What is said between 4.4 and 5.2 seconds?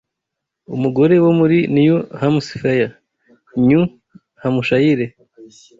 Hamushayire]